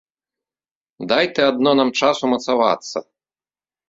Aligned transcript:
Дай 1.11 1.25
ты 1.37 1.41
адно 1.49 1.73
нам 1.79 1.89
час 1.99 2.21
умацавацца. 2.29 2.97